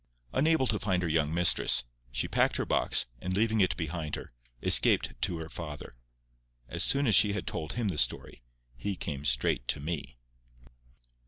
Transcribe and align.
Unable 0.33 0.65
to 0.65 0.79
find 0.79 1.03
her 1.03 1.07
young 1.07 1.31
mistress, 1.31 1.83
she 2.11 2.27
packed 2.27 2.57
her 2.57 2.65
box, 2.65 3.05
and, 3.21 3.35
leaving 3.35 3.61
it 3.61 3.77
behind 3.77 4.15
her, 4.15 4.33
escaped 4.63 5.13
to 5.21 5.37
her 5.37 5.47
father. 5.47 5.93
As 6.67 6.83
soon 6.83 7.05
as 7.05 7.13
she 7.13 7.33
had 7.33 7.45
told 7.45 7.73
him 7.73 7.89
the 7.89 7.99
story, 7.99 8.41
he 8.75 8.95
came 8.95 9.25
straight 9.25 9.67
to 9.67 9.79
me. 9.79 10.17